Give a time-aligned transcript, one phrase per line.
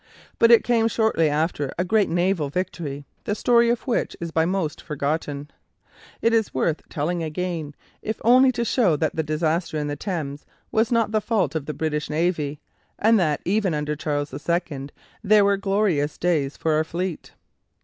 [0.39, 4.45] But it came shortly after a great naval victory, the story of which is by
[4.45, 5.51] most forgotten.
[6.23, 10.43] It is worth telling again, if only to show that the disaster in the Thames
[10.71, 12.59] was not the fault of the British navy,
[12.97, 14.89] and that even under Charles II
[15.23, 17.33] there were glorious days for our fleet.